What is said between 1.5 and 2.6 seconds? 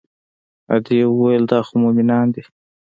دا خو مومنان دي.